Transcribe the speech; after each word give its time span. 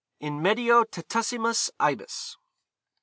_In 0.19 0.41
medio 0.41 0.83
tutissimus 0.85 1.69
ibis. 1.79 2.35